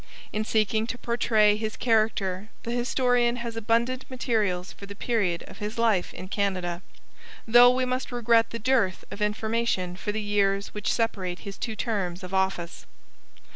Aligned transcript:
In 0.33 0.43
seeking 0.43 0.87
to 0.87 0.97
portray 0.97 1.55
his 1.55 1.77
character 1.77 2.49
the 2.63 2.71
historian 2.71 3.35
has 3.35 3.55
abundant 3.55 4.09
materials 4.09 4.71
for 4.73 4.87
the 4.87 4.95
period 4.95 5.43
of 5.43 5.59
his 5.59 5.77
life 5.77 6.11
in 6.15 6.27
Canada, 6.27 6.81
though 7.47 7.69
we 7.69 7.85
must 7.85 8.11
regret 8.11 8.49
the 8.49 8.57
dearth 8.57 9.05
of 9.11 9.21
information 9.21 9.95
for 9.95 10.11
the 10.11 10.19
years 10.19 10.73
which 10.73 10.91
separate 10.91 11.41
his 11.41 11.55
two 11.59 11.75
terms 11.75 12.23
of 12.23 12.33
office. 12.33 12.87